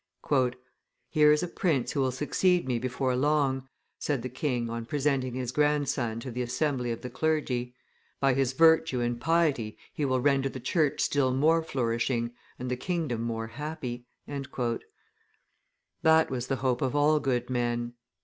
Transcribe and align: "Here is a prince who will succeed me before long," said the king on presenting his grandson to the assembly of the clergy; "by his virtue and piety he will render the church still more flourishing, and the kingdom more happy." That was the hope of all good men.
"Here 1.11 1.31
is 1.31 1.43
a 1.43 1.47
prince 1.47 1.91
who 1.91 1.99
will 1.99 2.09
succeed 2.11 2.67
me 2.67 2.79
before 2.79 3.15
long," 3.15 3.67
said 3.99 4.23
the 4.23 4.29
king 4.29 4.67
on 4.67 4.87
presenting 4.87 5.35
his 5.35 5.51
grandson 5.51 6.19
to 6.21 6.31
the 6.31 6.41
assembly 6.41 6.91
of 6.91 7.01
the 7.03 7.09
clergy; 7.11 7.75
"by 8.19 8.33
his 8.33 8.53
virtue 8.53 8.99
and 8.99 9.21
piety 9.21 9.77
he 9.93 10.03
will 10.03 10.19
render 10.19 10.49
the 10.49 10.59
church 10.59 11.01
still 11.01 11.31
more 11.31 11.61
flourishing, 11.61 12.33
and 12.57 12.71
the 12.71 12.77
kingdom 12.77 13.21
more 13.21 13.45
happy." 13.45 14.07
That 14.25 14.87
was 16.31 16.47
the 16.47 16.55
hope 16.55 16.81
of 16.81 16.95
all 16.95 17.19
good 17.19 17.51
men. 17.51 17.93